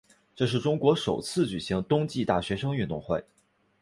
[0.35, 3.23] 这是中国首次举行冬季大学生运动会。